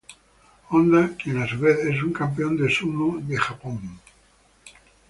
Honda 0.71 1.09
quien 1.09 1.43
a 1.43 1.47
su 1.47 1.59
vez 1.59 1.77
es 1.81 2.01
un 2.01 2.11
campeón 2.11 2.57
de 2.57 2.71
Sumo 2.71 3.19
de 3.19 3.37
Japón. 3.37 3.99